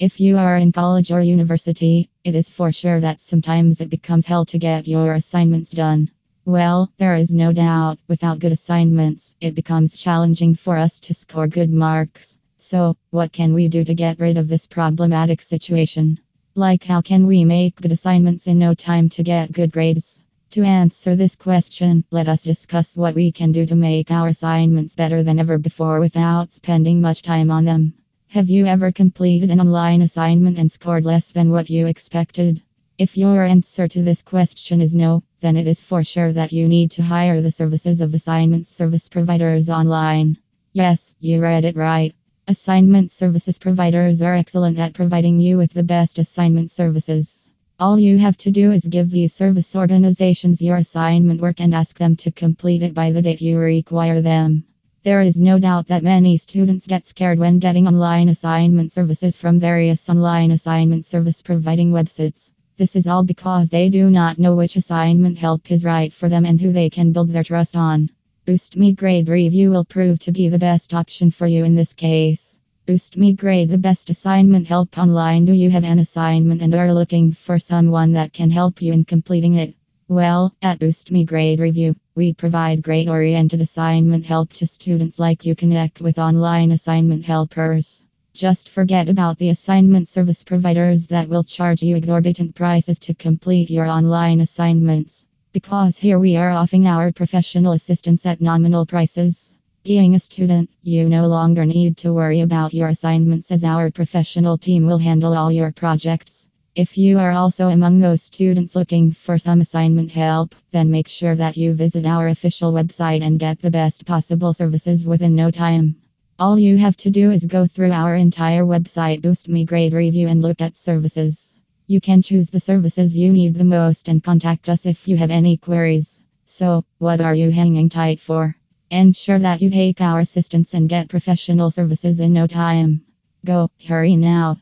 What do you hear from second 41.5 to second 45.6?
it right. Assignment services providers are excellent at providing you